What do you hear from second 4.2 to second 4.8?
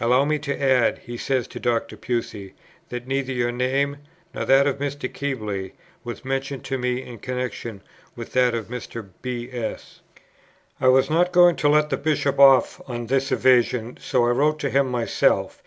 nor that of